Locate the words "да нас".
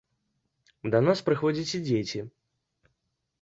0.95-1.21